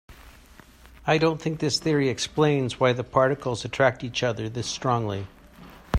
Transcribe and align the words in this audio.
I 1.05 1.19
don't 1.19 1.39
think 1.39 1.59
this 1.59 1.77
theory 1.77 2.09
explains 2.09 2.79
why 2.79 2.91
the 2.91 3.03
particles 3.03 3.63
attract 3.65 4.03
each 4.03 4.23
other 4.23 4.49
this 4.49 4.65
strongly. 4.65 5.27